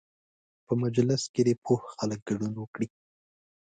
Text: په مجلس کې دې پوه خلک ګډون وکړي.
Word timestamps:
په 0.65 0.73
مجلس 0.83 1.21
کې 1.33 1.41
دې 1.47 1.53
پوه 1.63 1.79
خلک 1.95 2.19
ګډون 2.27 2.53
وکړي. 2.57 2.87